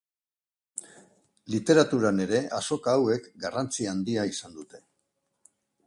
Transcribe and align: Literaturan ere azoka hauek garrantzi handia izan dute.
Literaturan 1.55 2.23
ere 2.27 2.41
azoka 2.63 2.97
hauek 3.01 3.31
garrantzi 3.45 3.89
handia 3.95 4.29
izan 4.35 4.61
dute. 4.61 4.85